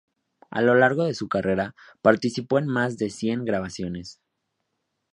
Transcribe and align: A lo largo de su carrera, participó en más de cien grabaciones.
A 0.49 0.63
lo 0.63 0.73
largo 0.73 1.03
de 1.03 1.13
su 1.13 1.29
carrera, 1.29 1.75
participó 2.01 2.57
en 2.57 2.65
más 2.65 2.97
de 2.97 3.11
cien 3.11 3.45
grabaciones. 3.45 4.19